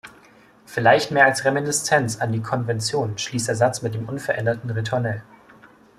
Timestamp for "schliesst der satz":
3.19-3.83